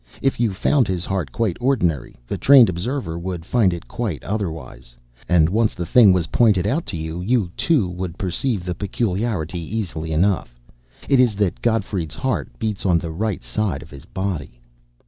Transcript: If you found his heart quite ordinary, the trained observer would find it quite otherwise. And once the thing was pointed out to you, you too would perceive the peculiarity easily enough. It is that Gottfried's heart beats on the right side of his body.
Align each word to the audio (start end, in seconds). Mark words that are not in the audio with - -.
If 0.19 0.39
you 0.39 0.51
found 0.51 0.87
his 0.87 1.05
heart 1.05 1.31
quite 1.31 1.57
ordinary, 1.59 2.15
the 2.25 2.35
trained 2.35 2.69
observer 2.69 3.19
would 3.19 3.45
find 3.45 3.71
it 3.71 3.87
quite 3.87 4.23
otherwise. 4.23 4.95
And 5.29 5.47
once 5.47 5.75
the 5.75 5.85
thing 5.85 6.11
was 6.11 6.25
pointed 6.33 6.65
out 6.65 6.87
to 6.87 6.97
you, 6.97 7.21
you 7.21 7.51
too 7.55 7.87
would 7.87 8.17
perceive 8.17 8.63
the 8.63 8.73
peculiarity 8.73 9.59
easily 9.59 10.11
enough. 10.11 10.55
It 11.07 11.19
is 11.19 11.35
that 11.35 11.61
Gottfried's 11.61 12.15
heart 12.15 12.49
beats 12.57 12.83
on 12.83 12.97
the 12.97 13.11
right 13.11 13.43
side 13.43 13.83
of 13.83 13.91
his 13.91 14.05
body. 14.05 14.59